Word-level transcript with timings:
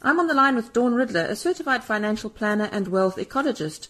I'm 0.00 0.20
on 0.20 0.28
the 0.28 0.34
line 0.34 0.54
with 0.54 0.72
Dawn 0.72 0.94
Ridler, 0.94 1.28
a 1.28 1.36
certified 1.36 1.82
financial 1.82 2.30
planner 2.30 2.68
and 2.70 2.88
wealth 2.88 3.16
ecologist. 3.16 3.88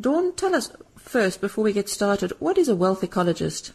Dawn, 0.00 0.32
tell 0.34 0.54
us 0.54 0.70
first, 0.96 1.40
before 1.40 1.64
we 1.64 1.72
get 1.72 1.88
started, 1.88 2.32
what 2.38 2.58
is 2.58 2.68
a 2.68 2.76
wealth 2.76 3.00
ecologist? 3.00 3.72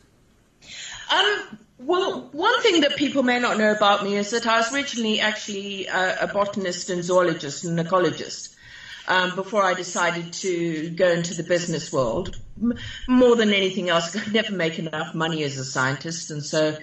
Um, 1.14 1.60
well, 1.78 2.30
one 2.32 2.62
thing 2.62 2.82
that 2.82 2.96
people 2.96 3.24
may 3.24 3.40
not 3.40 3.58
know 3.58 3.72
about 3.72 4.04
me 4.04 4.16
is 4.16 4.32
that 4.32 4.48
I 4.48 4.58
was 4.58 4.74
originally 4.74 5.20
actually 5.20 5.88
a, 5.88 6.20
a 6.22 6.28
botanist 6.28 6.90
and 6.90 7.04
zoologist 7.04 7.66
and 7.66 7.77
ecologist 7.77 8.55
um, 9.07 9.36
before 9.36 9.63
I 9.63 9.73
decided 9.73 10.31
to 10.34 10.89
go 10.91 11.11
into 11.11 11.34
the 11.34 11.43
business 11.43 11.91
world. 11.91 12.39
More 13.07 13.36
than 13.36 13.50
anything 13.50 13.89
else, 13.89 14.15
I 14.15 14.20
could 14.20 14.34
never 14.34 14.54
make 14.54 14.79
enough 14.79 15.13
money 15.13 15.43
as 15.43 15.57
a 15.57 15.65
scientist, 15.65 16.31
and 16.31 16.43
so 16.43 16.77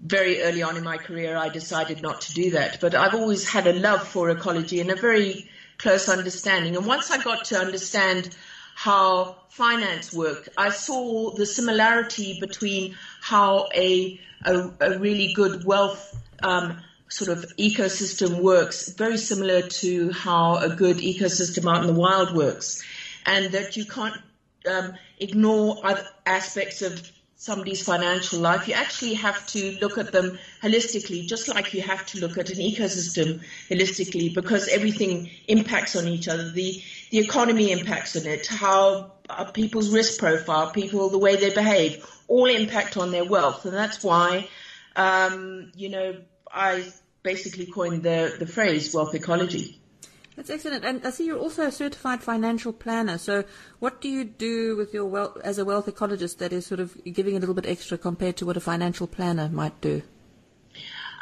very 0.00 0.40
early 0.40 0.62
on 0.62 0.76
in 0.76 0.82
my 0.82 0.98
career, 0.98 1.36
I 1.36 1.48
decided 1.48 2.02
not 2.02 2.20
to 2.20 2.32
do 2.32 2.50
that. 2.50 2.78
But 2.80 2.94
I've 2.94 3.14
always 3.14 3.44
had 3.44 3.66
a 3.66 3.72
love 3.72 4.02
for 4.02 4.30
ecology 4.30 4.80
and 4.80 4.90
a 4.90 4.94
very 4.96 5.44
close 5.78 6.08
understanding. 6.08 6.76
And 6.76 6.86
once 6.86 7.10
I 7.10 7.18
got 7.18 7.44
to 7.44 7.58
understand 7.58 8.28
how 8.74 9.30
finance 9.48 10.12
worked, 10.12 10.48
I 10.56 10.68
saw 10.70 11.30
the 11.30 11.46
similarity 11.46 12.32
between 12.32 12.90
how 13.20 13.66
a 13.74 14.12
a, 14.44 14.70
a 14.80 14.92
really 14.92 15.26
good 15.26 15.64
wealth 15.64 16.16
um, 16.44 16.72
sort 17.08 17.28
of 17.28 17.44
ecosystem 17.58 18.40
works, 18.40 18.88
very 18.96 19.16
similar 19.16 19.62
to 19.62 20.10
how 20.12 20.56
a 20.56 20.70
good 20.70 20.98
ecosystem 20.98 21.68
out 21.68 21.80
in 21.80 21.86
the 21.86 21.92
wild 21.92 22.30
works, 22.30 22.80
and 23.26 23.50
that 23.50 23.76
you 23.76 23.84
can't 23.84 24.14
um, 24.70 24.92
ignore 25.18 25.76
other 25.82 26.04
aspects 26.24 26.82
of 26.82 27.02
somebody's 27.38 27.80
financial 27.82 28.40
life, 28.40 28.66
you 28.68 28.74
actually 28.74 29.14
have 29.14 29.46
to 29.46 29.72
look 29.80 29.96
at 29.96 30.10
them 30.12 30.32
holistically, 30.62 31.24
just 31.24 31.48
like 31.48 31.72
you 31.72 31.80
have 31.80 32.04
to 32.04 32.18
look 32.18 32.36
at 32.36 32.50
an 32.50 32.58
ecosystem 32.58 33.40
holistically, 33.70 34.32
because 34.34 34.66
everything 34.68 35.22
impacts 35.46 35.96
on 35.96 36.06
each 36.08 36.28
other. 36.28 36.50
The 36.50 36.76
the 37.10 37.18
economy 37.18 37.70
impacts 37.70 38.16
on 38.16 38.26
it, 38.26 38.46
how 38.46 39.06
uh, 39.30 39.44
people's 39.44 39.88
risk 39.90 40.18
profile, 40.18 40.66
people, 40.66 41.08
the 41.10 41.18
way 41.18 41.36
they 41.36 41.50
behave, 41.50 41.96
all 42.26 42.46
impact 42.46 42.96
on 42.96 43.10
their 43.12 43.24
wealth, 43.24 43.64
and 43.64 43.74
that's 43.74 44.02
why, 44.02 44.44
um, 44.96 45.68
you 45.76 45.88
know, 45.88 46.14
I 46.52 46.86
basically 47.22 47.66
coined 47.66 48.02
the 48.02 48.32
the 48.36 48.46
phrase 48.46 48.90
wealth 48.92 49.14
ecology. 49.14 49.77
That's 50.38 50.50
excellent. 50.50 50.84
And 50.84 51.04
I 51.04 51.10
see 51.10 51.26
you're 51.26 51.36
also 51.36 51.64
a 51.64 51.72
certified 51.72 52.22
financial 52.22 52.72
planner. 52.72 53.18
So, 53.18 53.42
what 53.80 54.00
do 54.00 54.08
you 54.08 54.22
do 54.22 54.76
with 54.76 54.94
your 54.94 55.04
wealth 55.04 55.36
as 55.42 55.58
a 55.58 55.64
wealth 55.64 55.86
ecologist 55.86 56.38
that 56.38 56.52
is 56.52 56.64
sort 56.64 56.78
of 56.78 56.96
giving 57.02 57.36
a 57.36 57.40
little 57.40 57.56
bit 57.56 57.66
extra 57.66 57.98
compared 57.98 58.36
to 58.36 58.46
what 58.46 58.56
a 58.56 58.60
financial 58.60 59.08
planner 59.08 59.48
might 59.48 59.80
do? 59.80 60.00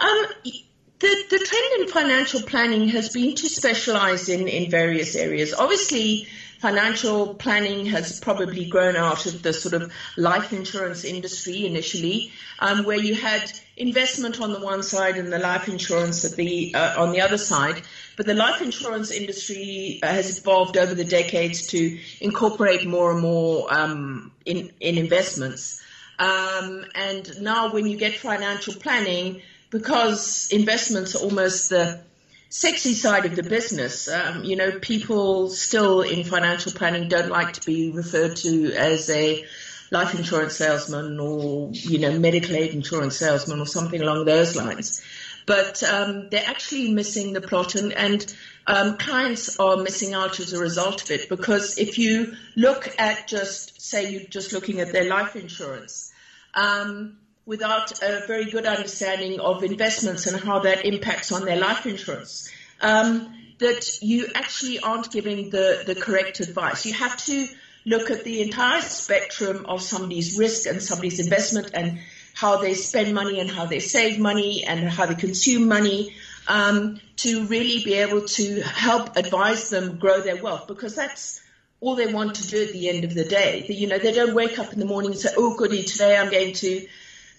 Um, 0.03 0.27
the, 0.45 1.25
the 1.31 1.39
trend 1.39 1.81
in 1.81 1.89
financial 1.89 2.43
planning 2.43 2.89
has 2.89 3.09
been 3.09 3.35
to 3.37 3.49
specialize 3.49 4.29
in, 4.29 4.49
in 4.49 4.71
various 4.71 5.17
areas. 5.17 5.55
Obviously, 5.55 6.29
financial 6.61 7.35
planning 7.37 7.87
has 7.87 8.21
probably 8.21 8.67
grown 8.67 8.97
out 8.97 9.25
of 9.25 9.43
the 9.43 9.55
sort 9.55 9.81
of 9.81 9.91
life 10.19 10.53
insurance 10.53 11.05
industry 11.05 11.65
initially, 11.65 12.33
um, 12.59 12.85
where 12.85 12.99
you 12.99 13.15
had 13.15 13.51
investment 13.79 14.43
on 14.43 14.53
the 14.53 14.61
one 14.61 14.83
side 14.83 15.17
and 15.17 15.33
the 15.33 15.39
life 15.39 15.69
insurance 15.69 16.23
the 16.23 16.75
uh, 16.75 17.03
on 17.03 17.13
the 17.13 17.23
other 17.23 17.39
side. 17.39 17.81
But 18.17 18.25
the 18.25 18.35
life 18.35 18.63
insurance 18.63 19.11
industry 19.11 20.01
uh, 20.03 20.07
has 20.07 20.39
evolved 20.39 20.79
over 20.79 20.95
the 20.95 21.05
decades 21.05 21.67
to 21.69 21.99
incorporate 22.21 22.87
more 22.87 23.13
and 23.13 23.21
more 23.21 23.73
um, 23.73 24.33
in, 24.47 24.73
in 24.81 24.97
investments. 24.97 25.83
Um, 26.19 26.87
and 26.95 27.43
now, 27.43 27.73
when 27.73 27.87
you 27.87 27.99
get 27.99 28.15
financial 28.15 28.75
planning, 28.75 29.43
because 29.69 30.49
investments 30.51 31.15
are 31.15 31.23
almost 31.23 31.69
the 31.69 32.01
sexy 32.49 32.95
side 32.95 33.27
of 33.27 33.37
the 33.37 33.43
business, 33.43 34.09
um, 34.09 34.45
you 34.45 34.57
know, 34.57 34.79
people 34.79 35.51
still 35.51 36.01
in 36.01 36.25
financial 36.25 36.73
planning 36.73 37.09
don't 37.09 37.29
like 37.29 37.53
to 37.53 37.67
be 37.67 37.91
referred 37.91 38.37
to 38.37 38.73
as 38.73 39.11
a 39.11 39.45
life 39.91 40.15
insurance 40.15 40.57
salesman 40.57 41.21
or, 41.21 41.71
you 41.73 41.99
know, 41.99 42.19
medical 42.19 42.57
aid 42.57 42.73
insurance 42.73 43.19
salesman 43.19 43.61
or 43.61 43.67
something 43.67 44.01
along 44.01 44.25
those 44.25 44.57
lines 44.57 45.03
but 45.47 45.83
um, 45.85 46.29
they're 46.29 46.45
actually 46.45 46.93
missing 46.93 47.33
the 47.33 47.41
plot, 47.41 47.77
and, 47.77 47.93
and 47.93 48.35
um, 48.67 48.99
clients 48.99 49.59
are 49.61 49.77
missing 49.77 50.13
out 50.13 50.41
as 50.41 50.53
a 50.53 50.59
result 50.59 51.03
of 51.05 51.11
it. 51.13 51.29
Because 51.29 51.79
if 51.79 51.99
you 51.99 52.35
look 52.57 52.93
at 52.99 53.29
just, 53.29 53.81
say, 53.81 54.11
you're 54.11 54.29
just 54.29 54.53
looking 54.53 54.81
at 54.81 54.93
their 54.93 55.09
life 55.09 55.37
insurance, 55.37 56.13
um, 56.55 57.17
without 57.45 58.03
a 58.03 58.27
very 58.27 58.51
good 58.51 58.67
understanding 58.67 59.39
of 59.39 59.63
investments 59.63 60.27
and 60.27 60.41
how 60.41 60.59
that 60.59 60.85
impacts 60.85 61.31
on 61.31 61.45
their 61.45 61.59
life 61.59 61.87
insurance, 61.87 62.51
um, 62.81 63.33
that 63.59 64.03
you 64.03 64.27
actually 64.35 64.81
aren't 64.81 65.11
giving 65.13 65.51
the, 65.51 65.85
the 65.87 65.95
correct 65.95 66.41
advice. 66.41 66.85
You 66.85 66.95
have 66.95 67.17
to 67.25 67.47
look 67.87 68.11
at 68.11 68.25
the 68.25 68.43
entire 68.43 68.81
spectrum 68.81 69.65
of 69.67 69.81
somebody's 69.81 70.37
risk 70.37 70.67
and 70.69 70.83
somebody's 70.83 71.21
investment 71.21 71.71
and 71.73 72.01
how 72.37 72.59
they 72.59 72.75
spend 72.75 73.15
money 73.15 73.41
and 73.41 73.51
how 73.51 73.65
they 73.65 73.81
save 73.81 74.19
money 74.19 74.63
and 74.63 74.87
how 74.87 75.07
they 75.07 75.15
consume 75.15 75.67
money 75.67 76.15
um, 76.47 77.01
to 77.17 77.47
really 77.47 77.83
be 77.83 77.95
able 77.95 78.27
to 78.27 78.61
help 78.61 79.17
advise 79.17 79.71
them 79.71 79.97
grow 79.97 80.21
their 80.21 80.37
wealth 80.37 80.69
because 80.69 80.95
that's 80.95 81.41
all 81.81 81.97
they 81.97 82.13
want 82.13 82.35
to 82.35 82.47
do 82.47 82.63
at 82.63 82.73
the 82.75 82.91
end 82.91 83.05
of 83.05 83.15
the 83.15 83.25
day. 83.25 83.65
You 83.67 83.87
know, 83.87 83.99
they 83.99 84.13
don't 84.13 84.35
wake 84.35 84.59
up 84.59 84.71
in 84.75 84.79
the 84.79 84.85
morning 84.85 85.13
and 85.13 85.21
say, 85.21 85.31
"Oh, 85.35 85.57
goody, 85.57 85.85
today 85.85 86.15
I'm 86.15 86.31
going 86.31 86.53
to 86.53 86.87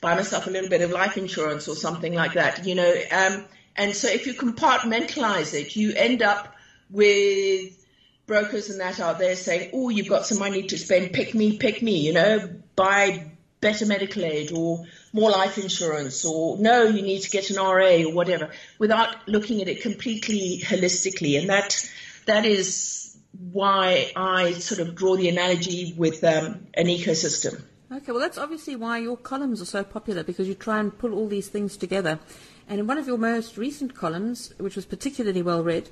buy 0.02 0.16
myself 0.16 0.48
a 0.48 0.50
little 0.50 0.70
bit 0.70 0.82
of 0.82 0.90
life 0.90 1.16
insurance 1.16 1.68
or 1.68 1.76
something 1.76 2.16
like 2.16 2.34
that." 2.34 2.66
You 2.66 2.74
know, 2.74 2.94
um, 3.12 3.46
and 3.76 3.96
so 3.96 4.08
if 4.08 4.26
you 4.26 4.34
compartmentalize 4.34 5.54
it, 5.54 5.76
you 5.76 5.94
end 5.96 6.24
up 6.24 6.56
with 6.90 7.86
brokers 8.26 8.72
and 8.72 8.80
that 8.80 9.00
out 9.00 9.20
there 9.20 9.36
saying, 9.36 9.70
"Oh, 9.74 9.90
you've 9.90 10.10
got 10.10 10.26
some 10.26 10.40
money 10.40 10.64
to 10.64 10.78
spend. 10.80 11.14
Pick 11.14 11.36
me, 11.36 11.56
pick 11.58 11.84
me." 11.84 12.00
You 12.00 12.14
know, 12.14 12.50
buy 12.76 13.37
better 13.60 13.86
medical 13.86 14.24
aid 14.24 14.52
or 14.52 14.86
more 15.14 15.32
life 15.32 15.58
insurance 15.58 16.24
or 16.26 16.58
no, 16.58 16.84
you 16.84 17.02
need 17.02 17.22
to 17.22 17.30
get 17.30 17.50
an 17.50 17.58
RA 17.58 18.08
or 18.08 18.14
whatever 18.14 18.52
without 18.78 19.28
looking 19.28 19.62
at 19.62 19.68
it 19.68 19.82
completely 19.82 20.62
holistically. 20.64 21.40
And 21.40 21.50
that, 21.50 21.90
that 22.26 22.46
is 22.46 23.18
why 23.52 24.12
I 24.16 24.54
sort 24.54 24.80
of 24.80 24.96
draw 24.96 25.16
the 25.16 25.30
analogy 25.30 25.94
with 25.98 26.24
um, 26.24 26.68
an 26.74 26.86
ecosystem. 26.86 27.62
Okay, 27.92 28.12
well, 28.12 28.20
that's 28.20 28.38
obviously 28.38 28.76
why 28.76 28.98
your 29.00 29.16
columns 29.16 29.62
are 29.62 29.66
so 29.66 29.84
popular 29.84 30.24
because 30.24 30.48
you 30.48 30.56
try 30.56 30.80
and 30.80 30.96
pull 30.98 31.14
all 31.14 31.28
these 31.28 31.48
things 31.48 31.78
together. 31.78 32.20
And 32.68 32.82
in 32.82 32.88
one 32.88 32.98
of 32.98 33.08
your 33.08 33.18
most 33.18 33.58
recent 33.58 33.96
columns, 33.96 34.54
which 34.58 34.76
was 34.76 34.86
particularly 34.86 35.42
well 35.42 35.64
read, 35.64 35.90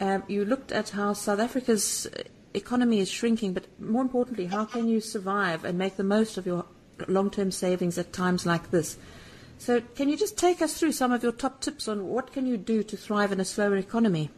um, 0.00 0.24
you 0.26 0.44
looked 0.44 0.72
at 0.72 0.90
how 0.90 1.12
South 1.12 1.38
Africa's 1.38 2.08
economy 2.52 2.98
is 2.98 3.08
shrinking, 3.08 3.52
but 3.52 3.66
more 3.80 4.02
importantly, 4.02 4.46
how 4.46 4.64
can 4.64 4.88
you 4.88 5.00
survive 5.00 5.64
and 5.64 5.78
make 5.78 5.96
the 5.96 6.04
most 6.04 6.36
of 6.36 6.46
your 6.46 6.64
long-term 7.08 7.50
savings 7.50 7.98
at 7.98 8.12
times 8.12 8.46
like 8.46 8.70
this. 8.70 8.96
So 9.58 9.80
can 9.80 10.08
you 10.08 10.16
just 10.16 10.36
take 10.36 10.60
us 10.60 10.78
through 10.78 10.92
some 10.92 11.12
of 11.12 11.22
your 11.22 11.32
top 11.32 11.60
tips 11.60 11.88
on 11.88 12.08
what 12.08 12.32
can 12.32 12.46
you 12.46 12.56
do 12.56 12.82
to 12.82 12.96
thrive 12.96 13.32
in 13.32 13.40
a 13.40 13.44
slower 13.44 13.76
economy? 13.76 14.30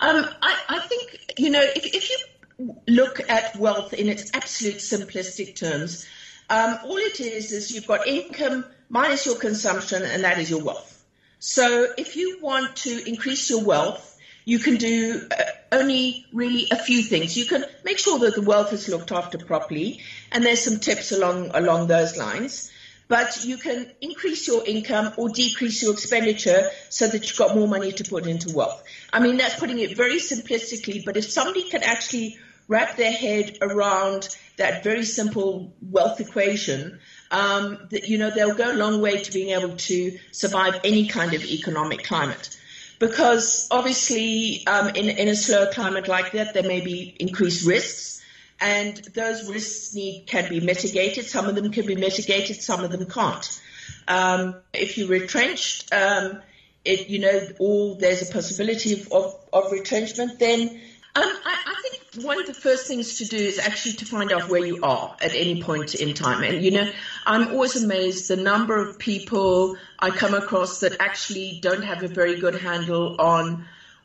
Um, 0.00 0.24
I, 0.42 0.56
I, 0.68 0.80
think, 0.80 1.34
you 1.36 1.50
know, 1.50 1.62
if, 1.62 1.84
if, 1.84 2.10
you 2.10 2.74
look 2.86 3.20
at 3.28 3.56
wealth 3.56 3.92
in 3.92 4.08
its 4.08 4.30
absolute 4.34 4.76
simplistic 4.76 5.56
terms, 5.56 6.06
um, 6.50 6.78
all 6.84 6.96
it 6.96 7.20
is 7.20 7.52
is 7.52 7.72
you've 7.72 7.86
got 7.86 8.06
income 8.06 8.64
minus 8.88 9.26
your 9.26 9.36
consumption, 9.36 10.02
and 10.02 10.24
that 10.24 10.38
is 10.38 10.50
your 10.50 10.62
wealth. 10.62 11.04
So 11.40 11.88
if 11.96 12.16
you 12.16 12.38
want 12.40 12.76
to 12.76 13.08
increase 13.08 13.50
your 13.50 13.64
wealth, 13.64 14.18
you 14.44 14.58
can 14.58 14.76
do 14.76 15.28
uh, 15.30 15.42
only 15.72 16.26
really 16.32 16.66
a 16.70 16.76
few 16.76 17.02
things. 17.02 17.36
You 17.36 17.46
can 17.46 17.64
make 17.84 17.98
sure 17.98 18.18
that 18.20 18.34
the 18.34 18.42
wealth 18.42 18.72
is 18.72 18.88
looked 18.88 19.12
after 19.12 19.38
properly, 19.38 20.00
and 20.32 20.44
there's 20.44 20.62
some 20.62 20.78
tips 20.78 21.12
along 21.12 21.50
along 21.54 21.86
those 21.86 22.16
lines. 22.16 22.70
But 23.08 23.42
you 23.44 23.56
can 23.56 23.90
increase 24.02 24.46
your 24.46 24.66
income 24.66 25.14
or 25.16 25.30
decrease 25.30 25.82
your 25.82 25.92
expenditure 25.92 26.68
so 26.90 27.08
that 27.08 27.26
you've 27.26 27.38
got 27.38 27.54
more 27.54 27.66
money 27.66 27.92
to 27.92 28.04
put 28.04 28.26
into 28.26 28.54
wealth. 28.54 28.82
I 29.10 29.20
mean, 29.20 29.38
that's 29.38 29.58
putting 29.58 29.78
it 29.78 29.96
very 29.96 30.16
simplistically, 30.16 31.04
but 31.06 31.16
if 31.16 31.24
somebody 31.24 31.70
can 31.70 31.82
actually 31.82 32.36
wrap 32.68 32.96
their 32.96 33.10
head 33.10 33.56
around 33.62 34.28
that 34.58 34.84
very 34.84 35.04
simple 35.04 35.72
wealth 35.80 36.20
equation, 36.20 36.98
um, 37.30 37.78
that, 37.90 38.08
you 38.08 38.18
know, 38.18 38.30
they'll 38.30 38.54
go 38.54 38.72
a 38.72 38.76
long 38.76 39.00
way 39.00 39.22
to 39.22 39.32
being 39.32 39.58
able 39.58 39.74
to 39.76 40.18
survive 40.30 40.78
any 40.84 41.06
kind 41.06 41.32
of 41.32 41.42
economic 41.42 42.04
climate 42.04 42.58
because 42.98 43.68
obviously 43.70 44.66
um, 44.66 44.88
in, 44.88 45.08
in 45.08 45.28
a 45.28 45.36
slower 45.36 45.70
climate 45.72 46.08
like 46.08 46.32
that, 46.32 46.54
there 46.54 46.62
may 46.62 46.80
be 46.80 47.14
increased 47.18 47.66
risks, 47.66 48.22
and 48.60 48.96
those 49.14 49.48
risks 49.48 49.94
need 49.94 50.26
can 50.26 50.48
be 50.48 50.60
mitigated. 50.60 51.26
Some 51.26 51.46
of 51.46 51.54
them 51.54 51.70
can 51.70 51.86
be 51.86 51.94
mitigated, 51.94 52.60
some 52.60 52.84
of 52.84 52.90
them 52.90 53.06
can't. 53.06 53.60
Um, 54.08 54.56
if 54.72 54.98
you're 54.98 55.08
retrenched, 55.08 55.92
um, 55.92 56.40
it, 56.84 57.08
you 57.08 57.20
know, 57.20 57.40
or 57.58 57.96
there's 57.96 58.28
a 58.28 58.32
possibility 58.32 58.94
of, 58.94 59.12
of, 59.12 59.36
of 59.52 59.72
retrenchment, 59.72 60.38
then 60.38 60.80
um, 61.14 61.24
I, 61.24 61.58
I, 61.66 61.74
one 62.16 62.38
of 62.38 62.46
the 62.46 62.54
first 62.54 62.86
things 62.86 63.18
to 63.18 63.24
do 63.24 63.36
is 63.36 63.58
actually 63.58 63.92
to 63.94 64.04
find 64.04 64.32
out 64.32 64.48
where 64.48 64.60
you 64.60 64.78
are 64.82 65.10
at 65.20 65.34
any 65.34 65.56
point 65.56 65.94
in 65.94 66.12
time. 66.14 66.42
And 66.42 66.62
you 66.62 66.70
know, 66.70 66.86
I'm 67.26 67.48
always 67.48 67.76
amazed 67.76 68.28
the 68.28 68.36
number 68.36 68.78
of 68.78 68.98
people 68.98 69.74
I 69.98 70.10
come 70.10 70.34
across 70.34 70.78
that 70.80 70.96
actually 71.00 71.52
don't 71.52 71.82
have 71.82 72.02
a 72.02 72.08
very 72.08 72.34
good 72.34 72.54
handle 72.54 73.14
on 73.18 73.58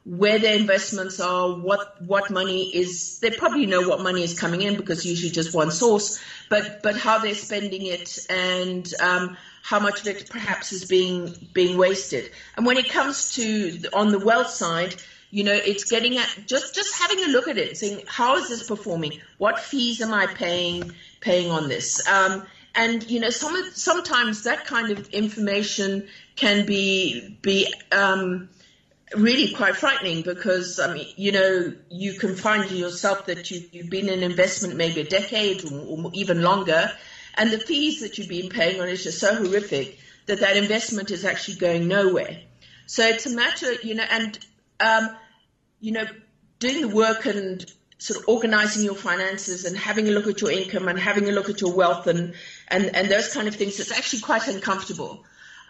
where 0.05 0.37
their 0.37 0.55
investments 0.55 1.19
are, 1.19 1.49
what 1.49 1.81
what 1.99 2.29
money 2.29 2.67
is. 2.73 3.19
They 3.21 3.29
probably 3.29 3.65
know 3.65 3.81
what 3.81 4.01
money 4.01 4.23
is 4.23 4.33
coming 4.33 4.61
in 4.61 4.75
because 4.75 5.05
usually 5.05 5.31
just 5.31 5.53
one 5.53 5.71
source, 5.71 6.11
but 6.49 6.81
but 6.81 6.97
how 6.97 7.17
they're 7.19 7.33
spending 7.33 7.85
it 7.85 8.19
and 8.29 8.85
um, 8.99 9.31
how 9.61 9.79
much 9.79 10.01
of 10.01 10.07
it 10.07 10.27
perhaps 10.29 10.73
is 10.73 10.83
being 10.83 11.29
being 11.53 11.77
wasted. 11.77 12.29
And 12.57 12.65
when 12.65 12.77
it 12.77 12.89
comes 12.89 13.31
to 13.35 13.71
on 13.93 14.11
the 14.11 14.19
wealth 14.19 14.49
side, 14.49 14.95
you 15.33 15.43
know, 15.43 15.53
it's 15.53 15.85
getting 15.85 16.15
at 16.19 16.29
just 16.45 16.75
just 16.75 16.93
having 17.01 17.23
a 17.25 17.27
look 17.29 17.47
at 17.47 17.57
it, 17.57 17.75
saying 17.75 18.03
how 18.05 18.35
is 18.35 18.49
this 18.49 18.67
performing? 18.67 19.19
What 19.39 19.57
fees 19.57 19.99
am 19.99 20.13
I 20.13 20.27
paying 20.27 20.91
paying 21.21 21.49
on 21.49 21.67
this? 21.67 22.07
Um, 22.07 22.45
and 22.75 23.09
you 23.09 23.19
know, 23.19 23.31
some 23.31 23.55
sometimes 23.71 24.43
that 24.43 24.65
kind 24.65 24.91
of 24.91 25.09
information 25.09 26.07
can 26.35 26.67
be 26.67 27.35
be 27.41 27.73
um, 27.91 28.49
really 29.15 29.55
quite 29.55 29.75
frightening 29.75 30.21
because 30.21 30.79
I 30.79 30.93
mean, 30.93 31.07
you 31.15 31.31
know, 31.31 31.73
you 31.89 32.13
can 32.13 32.35
find 32.35 32.69
yourself 32.69 33.25
that 33.25 33.49
you, 33.49 33.63
you've 33.71 33.89
been 33.89 34.09
in 34.09 34.21
investment 34.21 34.75
maybe 34.75 35.01
a 35.01 35.09
decade 35.09 35.65
or, 35.65 35.79
or 35.79 36.11
even 36.13 36.43
longer, 36.43 36.91
and 37.33 37.49
the 37.49 37.57
fees 37.57 38.01
that 38.01 38.19
you've 38.19 38.29
been 38.29 38.49
paying 38.49 38.79
on 38.79 38.87
is 38.87 39.03
just 39.03 39.19
so 39.19 39.33
horrific 39.33 39.97
that 40.27 40.41
that 40.41 40.57
investment 40.57 41.09
is 41.09 41.25
actually 41.25 41.55
going 41.55 41.87
nowhere. 41.87 42.37
So 42.85 43.03
it's 43.03 43.25
a 43.25 43.35
matter, 43.35 43.73
you 43.81 43.95
know, 43.95 44.05
and 44.07 44.37
um, 44.83 45.09
you 45.79 45.91
know, 45.91 46.05
doing 46.59 46.81
the 46.81 46.95
work 46.95 47.25
and 47.25 47.65
sort 47.97 48.19
of 48.19 48.27
organizing 48.27 48.83
your 48.83 48.95
finances 48.95 49.65
and 49.65 49.77
having 49.77 50.07
a 50.07 50.11
look 50.11 50.27
at 50.27 50.41
your 50.41 50.51
income 50.51 50.87
and 50.87 50.99
having 50.99 51.29
a 51.29 51.31
look 51.31 51.49
at 51.49 51.61
your 51.61 51.73
wealth 51.73 52.07
and 52.07 52.33
and, 52.67 52.95
and 52.95 53.09
those 53.09 53.33
kind 53.33 53.47
of 53.47 53.55
things. 53.55 53.79
It's 53.79 53.91
actually 53.91 54.21
quite 54.21 54.47
uncomfortable 54.47 55.23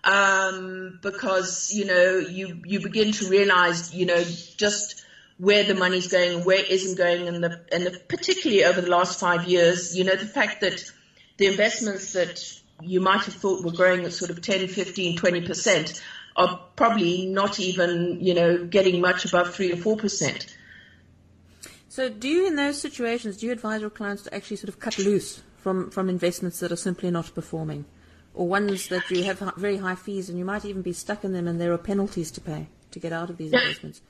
um, 0.03 0.99
because 1.01 1.71
you 1.71 1.85
know 1.85 2.17
you 2.17 2.61
you 2.65 2.79
begin 2.81 3.11
to 3.13 3.29
realize 3.29 3.93
you 3.93 4.05
know 4.05 4.23
just 4.57 5.05
where 5.37 5.63
the 5.63 5.73
money's 5.75 6.07
going 6.07 6.37
and 6.37 6.45
where 6.45 6.59
it 6.59 6.69
isn't 6.69 6.97
going, 6.97 7.27
and 7.27 7.43
the 7.43 7.61
and 7.71 7.85
the, 7.85 7.99
particularly 8.07 8.63
over 8.63 8.81
the 8.81 8.89
last 8.89 9.19
five 9.19 9.47
years, 9.47 9.95
you 9.97 10.03
know 10.03 10.15
the 10.15 10.25
fact 10.25 10.61
that 10.61 10.83
the 11.37 11.47
investments 11.47 12.13
that 12.13 12.59
you 12.81 12.99
might 12.99 13.23
have 13.23 13.33
thought 13.33 13.63
were 13.63 13.71
growing 13.71 14.03
at 14.05 14.13
sort 14.13 14.29
of 14.29 14.41
10, 14.41 14.67
15, 14.67 15.17
20 15.17 15.41
percent 15.41 16.03
are 16.35 16.59
probably 16.75 17.25
not 17.27 17.59
even, 17.59 18.17
you 18.19 18.33
know, 18.33 18.65
getting 18.65 19.01
much 19.01 19.25
above 19.25 19.53
three 19.53 19.71
or 19.71 19.77
four 19.77 19.97
percent. 19.97 20.57
So, 21.89 22.09
do 22.09 22.27
you, 22.27 22.47
in 22.47 22.55
those 22.55 22.81
situations, 22.81 23.37
do 23.37 23.45
you 23.45 23.51
advise 23.51 23.81
your 23.81 23.91
clients 23.91 24.23
to 24.23 24.33
actually 24.33 24.57
sort 24.57 24.69
of 24.69 24.79
cut 24.79 24.97
loose 24.97 25.43
from, 25.57 25.91
from 25.91 26.09
investments 26.09 26.59
that 26.59 26.71
are 26.71 26.75
simply 26.75 27.11
not 27.11 27.33
performing, 27.35 27.85
or 28.33 28.47
ones 28.47 28.87
that 28.87 29.07
you 29.11 29.23
have 29.25 29.39
very 29.57 29.77
high 29.77 29.95
fees 29.95 30.27
and 30.27 30.39
you 30.39 30.45
might 30.45 30.65
even 30.65 30.81
be 30.81 30.93
stuck 30.93 31.23
in 31.23 31.33
them 31.33 31.47
and 31.47 31.61
there 31.61 31.71
are 31.71 31.77
penalties 31.77 32.31
to 32.31 32.41
pay 32.41 32.67
to 32.89 32.99
get 32.99 33.13
out 33.13 33.29
of 33.29 33.37
these 33.37 33.53
investments? 33.53 34.01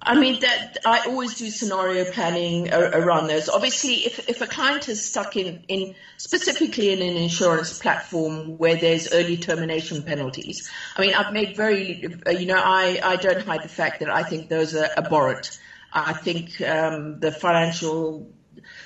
I 0.00 0.18
mean 0.18 0.40
that 0.40 0.78
I 0.86 1.02
always 1.06 1.34
do 1.34 1.50
scenario 1.50 2.10
planning 2.10 2.72
around 2.72 3.26
those. 3.26 3.48
Obviously, 3.48 3.94
if, 4.06 4.28
if 4.28 4.40
a 4.40 4.46
client 4.46 4.88
is 4.88 5.04
stuck 5.04 5.36
in, 5.36 5.64
in 5.68 5.94
specifically 6.16 6.90
in 6.90 7.02
an 7.02 7.16
insurance 7.16 7.78
platform 7.78 8.58
where 8.58 8.76
there's 8.76 9.12
early 9.12 9.36
termination 9.36 10.02
penalties, 10.02 10.70
I 10.96 11.00
mean 11.00 11.14
I've 11.14 11.32
made 11.32 11.56
very 11.56 12.06
you 12.30 12.46
know 12.46 12.60
I, 12.62 13.00
I 13.02 13.16
don't 13.16 13.42
hide 13.42 13.62
the 13.62 13.68
fact 13.68 14.00
that 14.00 14.08
I 14.08 14.22
think 14.22 14.48
those 14.48 14.74
are 14.74 14.88
abhorrent. 14.96 15.58
I 15.92 16.12
think 16.12 16.60
um, 16.60 17.18
the 17.18 17.32
financial 17.32 18.30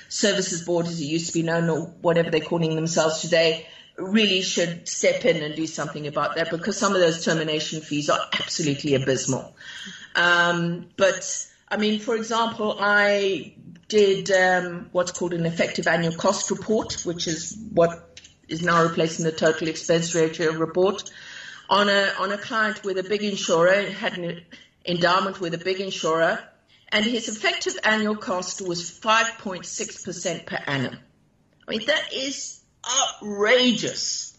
services 0.09 0.63
board, 0.63 0.87
as 0.87 0.99
it 0.99 1.05
used 1.05 1.27
to 1.27 1.33
be 1.33 1.43
known, 1.43 1.69
or 1.69 1.87
whatever 2.01 2.29
they're 2.29 2.41
calling 2.41 2.75
themselves 2.75 3.21
today, 3.21 3.67
really 3.97 4.41
should 4.41 4.87
step 4.87 5.25
in 5.25 5.43
and 5.43 5.55
do 5.55 5.67
something 5.67 6.07
about 6.07 6.35
that 6.35 6.49
because 6.49 6.77
some 6.77 6.93
of 6.93 6.99
those 6.99 7.23
termination 7.23 7.81
fees 7.81 8.09
are 8.09 8.19
absolutely 8.33 8.95
abysmal. 8.95 9.55
Um, 10.15 10.87
but 10.97 11.47
I 11.69 11.77
mean, 11.77 11.99
for 11.99 12.15
example, 12.15 12.77
I 12.79 13.53
did 13.87 14.31
um, 14.31 14.89
what's 14.91 15.11
called 15.11 15.33
an 15.33 15.45
effective 15.45 15.87
annual 15.87 16.15
cost 16.15 16.49
report, 16.49 17.03
which 17.05 17.27
is 17.27 17.57
what 17.71 18.19
is 18.47 18.61
now 18.63 18.83
replacing 18.83 19.25
the 19.25 19.31
total 19.31 19.67
expense 19.67 20.13
ratio 20.15 20.53
report, 20.53 21.11
on 21.69 21.89
a 21.89 22.13
on 22.19 22.31
a 22.31 22.37
client 22.37 22.83
with 22.83 22.97
a 22.97 23.03
big 23.03 23.23
insurer, 23.23 23.83
had 23.83 24.17
an 24.17 24.41
endowment 24.85 25.39
with 25.39 25.53
a 25.53 25.57
big 25.57 25.79
insurer, 25.79 26.39
and 26.89 27.05
his 27.05 27.29
effective 27.29 27.77
annual 27.83 28.15
cost 28.15 28.61
was 28.61 28.91
5.6% 28.91 30.45
per 30.45 30.59
annum. 30.67 30.97
I 31.67 31.71
mean, 31.71 31.85
that 31.87 32.13
is 32.13 32.62
outrageous. 32.85 34.37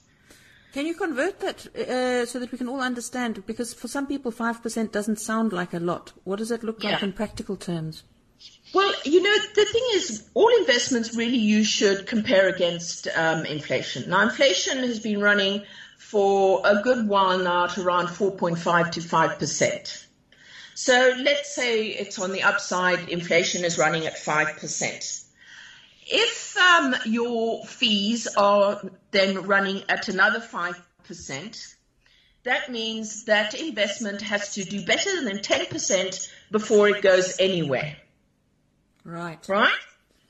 Can 0.73 0.87
you 0.87 0.95
convert 0.95 1.39
that 1.41 1.67
uh, 1.77 2.27
so 2.27 2.41
that 2.41 2.51
we 2.51 2.59
can 2.59 2.69
all 2.69 2.81
understand? 2.81 3.47
Because 3.47 3.73
for 3.73 3.87
some 3.87 4.07
people, 4.07 4.33
5% 4.33 4.91
doesn't 4.91 5.21
sound 5.21 5.53
like 5.53 5.73
a 5.73 5.79
lot. 5.79 6.13
What 6.25 6.41
does 6.41 6.51
it 6.51 6.65
look 6.65 6.83
yeah. 6.83 6.93
like 6.93 7.03
in 7.03 7.13
practical 7.13 7.57
terms? 7.57 8.03
Well, 8.75 8.93
you 9.05 9.23
know, 9.23 9.37
the 9.55 9.65
thing 9.67 9.85
is, 9.93 10.29
all 10.35 10.49
investments 10.59 11.15
really 11.15 11.37
you 11.37 11.63
should 11.63 12.09
compare 12.09 12.49
against 12.49 13.07
um, 13.17 13.47
inflation. 13.47 14.11
Now, 14.11 14.23
inflation 14.23 14.79
has 14.79 14.99
been 14.99 15.21
running 15.21 15.63
for 15.97 16.61
a 16.65 16.83
good 16.83 17.07
while 17.09 17.39
now 17.39 17.67
at 17.67 17.79
around 17.79 18.09
4.5 18.09 18.91
to 18.93 19.01
5%. 19.01 20.07
So 20.75 21.15
let's 21.23 21.55
say 21.55 21.87
it's 21.87 22.19
on 22.19 22.33
the 22.33 22.43
upside, 22.43 23.09
inflation 23.09 23.65
is 23.65 23.79
running 23.79 24.07
at 24.07 24.17
5%. 24.17 25.24
If 26.07 26.57
um, 26.57 26.95
your 27.07 27.65
fees 27.65 28.27
are 28.37 28.83
then 29.11 29.47
running 29.47 29.83
at 29.89 30.09
another 30.09 30.41
5%, 30.41 31.75
that 32.45 32.71
means 32.71 33.25
that 33.25 33.55
investment 33.55 34.21
has 34.23 34.55
to 34.55 34.65
do 34.65 34.85
better 34.85 35.25
than 35.25 35.39
10% 35.39 36.31
before 36.51 36.89
it 36.89 37.03
goes 37.03 37.37
anywhere. 37.41 37.97
Right. 39.05 39.47
Right? 39.49 39.73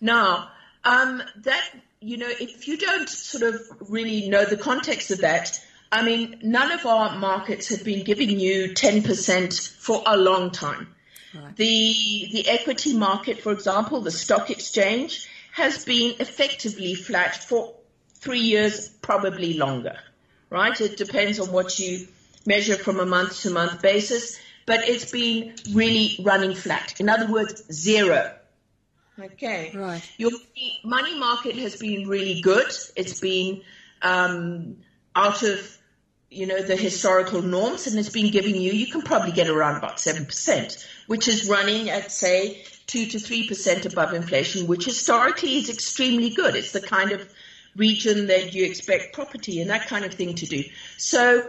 Now, 0.00 0.50
um, 0.85 1.23
that, 1.43 1.65
you 2.00 2.17
know, 2.17 2.29
if 2.29 2.69
you 2.69 2.79
don't 2.79 3.09
sort 3.09 3.55
of 3.55 3.61
really 3.88 4.29
know 4.29 4.44
the 4.44 4.56
context 4.56 5.11
of 5.11 5.23
that, 5.23 5.61
I 5.91 6.05
mean, 6.05 6.38
none 6.43 6.71
of 6.73 6.87
our 6.87 7.19
markets 7.19 7.69
have 7.69 7.85
been 7.85 8.05
giving 8.05 8.38
you 8.38 8.71
10% 8.71 9.76
for 9.79 10.03
a 10.06 10.17
long 10.17 10.50
time. 10.50 10.94
Right. 11.35 11.56
The, 11.56 12.29
the 12.32 12.49
equity 12.49 12.97
market, 12.97 13.43
for 13.43 13.53
example, 13.53 14.00
the 14.00 14.11
stock 14.11 14.50
exchange, 14.50 15.29
has 15.55 15.85
been 15.85 16.17
effectively 16.19 16.95
flat 16.97 17.37
for 17.37 17.75
three 18.15 18.41
years, 18.41 18.89
probably 18.89 19.55
longer, 19.55 19.97
right? 20.51 20.79
It 20.81 20.97
depends 20.97 21.39
on 21.39 21.53
what 21.53 21.79
you 21.79 22.09
measure 22.45 22.77
from 22.77 22.99
a 22.99 23.06
month 23.06 23.43
to 23.43 23.51
month 23.51 23.81
basis, 23.81 24.41
but 24.67 24.89
it's 24.89 25.12
been 25.12 25.55
really 25.73 26.17
running 26.21 26.56
flat. 26.56 26.99
In 26.99 27.09
other 27.09 27.31
words, 27.31 27.62
zero. 27.73 28.35
Okay. 29.17 29.71
Right. 29.73 30.02
Your 30.19 30.33
money 30.83 31.17
market 31.17 31.55
has 31.55 31.76
been 31.76 32.09
really 32.09 32.40
good. 32.40 32.67
It's 32.97 33.21
been 33.21 33.62
um, 34.02 34.78
out 35.14 35.45
of 35.45 35.78
you 36.31 36.47
know 36.47 36.62
the 36.62 36.75
historical 36.75 37.43
norms, 37.43 37.87
and 37.87 37.97
it's 37.97 38.09
been 38.09 38.33
giving 38.33 38.57
you. 38.57 38.73
You 38.73 38.88
can 38.88 39.02
probably 39.02 39.31
get 39.31 39.49
around 39.49 39.76
about 39.76 40.00
seven 40.00 40.26
percent, 40.26 40.85
which 41.07 41.28
is 41.28 41.49
running 41.49 41.90
at 41.90 42.11
say 42.11 42.64
2 42.87 43.07
to 43.07 43.19
3% 43.19 43.93
above 43.93 44.14
inflation, 44.14 44.67
which 44.67 44.85
historically 44.85 45.57
is 45.57 45.71
extremely 45.71 46.31
good. 46.31 46.55
It's 46.55 46.73
the 46.73 46.81
kind 46.81 47.12
of 47.12 47.29
region 47.76 48.26
that 48.26 48.55
you 48.55 48.64
expect 48.64 49.14
property 49.14 49.61
and 49.61 49.71
that 49.71 49.87
kind 49.88 50.05
of 50.05 50.14
thing 50.14 50.35
to 50.35 50.47
do. 50.47 50.64
So 50.97 51.47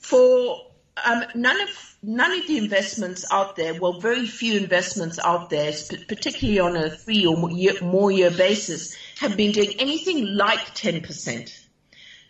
for 0.00 0.66
um, 1.06 1.24
none 1.34 1.60
of 1.60 1.96
none 2.02 2.32
of 2.32 2.46
the 2.48 2.58
investments 2.58 3.24
out 3.30 3.56
there, 3.56 3.74
well, 3.74 4.00
very 4.00 4.26
few 4.26 4.56
investments 4.56 5.18
out 5.24 5.50
there, 5.50 5.72
particularly 6.08 6.58
on 6.58 6.76
a 6.76 6.90
three 6.90 7.24
or 7.24 7.36
more 7.36 7.50
year, 7.50 7.74
more 7.80 8.10
year 8.10 8.30
basis, 8.30 8.96
have 9.18 9.36
been 9.36 9.52
doing 9.52 9.74
anything 9.78 10.34
like 10.36 10.74
10%. 10.74 11.48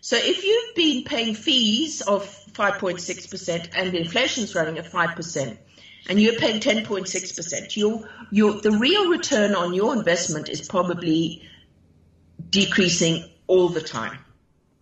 So 0.03 0.17
if 0.17 0.45
you've 0.45 0.75
been 0.75 1.05
paying 1.05 1.35
fees 1.35 2.03
of 2.03 2.25
5.6% 2.53 3.69
and 3.75 3.95
inflation's 3.95 4.55
running 4.55 4.79
at 4.79 4.85
5%, 4.85 5.59
and 6.09 6.21
you're 6.21 6.35
paying 6.35 6.61
10.6%, 6.61 7.77
your, 7.77 8.09
your, 8.31 8.61
the 8.61 8.73
real 8.73 9.09
return 9.09 9.55
on 9.55 9.73
your 9.73 9.97
investment 9.97 10.49
is 10.49 10.67
probably 10.69 11.49
decreasing 12.51 13.25
all 13.47 13.69
the 13.69 13.81
time. 13.81 14.19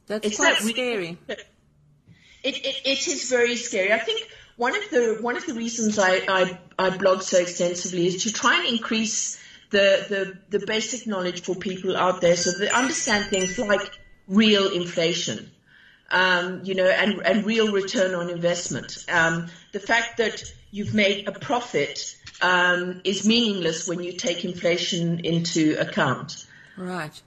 That's 0.06 0.26
it's 0.26 0.36
quite 0.36 0.58
that 0.58 0.68
scary. 0.68 1.18
It, 1.28 2.56
it, 2.56 2.76
it 2.84 3.08
is 3.08 3.28
very 3.28 3.56
scary. 3.56 3.92
I 3.92 3.98
think 3.98 4.26
one 4.56 4.74
of 4.74 4.90
the 4.90 5.18
one 5.20 5.36
of 5.36 5.46
the 5.46 5.54
reasons 5.54 5.98
I, 5.98 6.22
I, 6.26 6.58
I 6.78 6.96
blog 6.96 7.22
so 7.22 7.38
extensively 7.38 8.06
is 8.06 8.24
to 8.24 8.32
try 8.32 8.58
and 8.58 8.66
increase 8.66 9.40
the, 9.70 10.36
the, 10.50 10.58
the 10.58 10.66
basic 10.66 11.06
knowledge 11.06 11.42
for 11.42 11.54
people 11.54 11.96
out 11.96 12.20
there 12.20 12.36
so 12.36 12.50
they 12.58 12.68
understand 12.68 13.26
things 13.26 13.58
like 13.58 13.98
real 14.26 14.68
inflation, 14.72 15.50
um, 16.10 16.60
you 16.64 16.74
know, 16.74 16.86
and, 16.86 17.20
and 17.24 17.46
real 17.46 17.72
return 17.72 18.14
on 18.14 18.30
investment. 18.30 19.04
Um, 19.08 19.48
the 19.72 19.80
fact 19.80 20.16
that 20.18 20.42
you've 20.70 20.94
made 20.94 21.28
a 21.28 21.32
profit 21.32 22.16
um, 22.40 23.00
is 23.04 23.26
meaningless 23.26 23.86
when 23.86 24.02
you 24.02 24.12
take 24.12 24.44
inflation 24.44 25.24
into 25.24 25.76
account. 25.78 26.46
Right. 26.76 27.20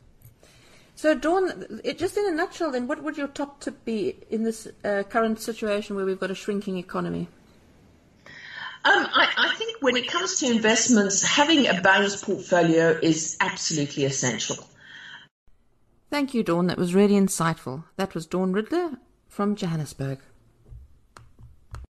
So, 0.95 1.15
Dawn, 1.15 1.81
it, 1.83 1.97
just 1.97 2.17
in 2.17 2.25
a 2.27 2.31
nutshell, 2.31 2.71
then, 2.71 2.87
what 2.87 3.03
would 3.03 3.17
your 3.17 3.27
top 3.27 3.59
tip 3.59 3.83
be 3.83 4.15
in 4.29 4.43
this 4.43 4.67
uh, 4.85 5.03
current 5.09 5.41
situation 5.41 5.95
where 5.95 6.05
we've 6.05 6.19
got 6.19 6.31
a 6.31 6.35
shrinking 6.35 6.77
economy? 6.77 7.27
Um, 8.85 9.07
I, 9.13 9.29
I, 9.37 9.55
think 9.55 9.81
when 9.81 9.95
it 9.95 10.07
comes 10.07 10.39
to 10.39 10.51
investments, 10.51 11.21
having 11.21 11.67
a 11.67 11.79
balanced 11.81 12.25
portfolio 12.25 12.99
is 13.01 13.37
absolutely 13.39 14.03
essential. 14.03 14.57
Thank 16.09 16.33
you, 16.33 16.43
Dawn. 16.43 16.67
That 16.67 16.77
was 16.77 16.93
really 16.93 17.15
insightful. 17.15 17.85
That 17.95 18.13
was 18.13 18.25
Dawn 18.25 18.53
Ridler 18.53 18.97
from 19.29 19.55
Johannesburg. 19.55 20.19